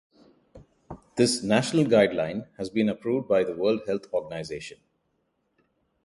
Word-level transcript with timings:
This 1.15 1.43
national 1.43 1.83
guideline 1.85 2.47
has 2.57 2.71
been 2.71 2.89
approved 2.89 3.27
by 3.27 3.43
the 3.43 3.53
World 3.53 3.81
Health 3.85 4.11
Organization. 4.11 4.79